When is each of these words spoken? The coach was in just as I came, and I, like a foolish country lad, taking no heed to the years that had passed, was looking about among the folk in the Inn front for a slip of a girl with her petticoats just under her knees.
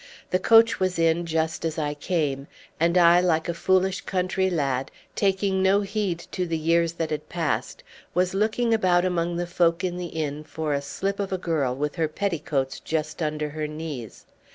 The 0.31 0.39
coach 0.39 0.79
was 0.79 0.97
in 0.97 1.27
just 1.27 1.63
as 1.63 1.77
I 1.77 1.93
came, 1.93 2.47
and 2.79 2.97
I, 2.97 3.21
like 3.21 3.47
a 3.47 3.53
foolish 3.53 4.01
country 4.01 4.49
lad, 4.49 4.89
taking 5.15 5.61
no 5.61 5.81
heed 5.81 6.17
to 6.31 6.47
the 6.47 6.57
years 6.57 6.93
that 6.93 7.11
had 7.11 7.29
passed, 7.29 7.83
was 8.15 8.33
looking 8.33 8.73
about 8.73 9.05
among 9.05 9.35
the 9.35 9.45
folk 9.45 9.83
in 9.83 9.97
the 9.97 10.07
Inn 10.07 10.37
front 10.43 10.47
for 10.47 10.73
a 10.73 10.81
slip 10.81 11.19
of 11.19 11.31
a 11.31 11.37
girl 11.37 11.75
with 11.75 11.97
her 11.97 12.07
petticoats 12.07 12.79
just 12.79 13.21
under 13.21 13.49
her 13.49 13.67
knees. 13.67 14.25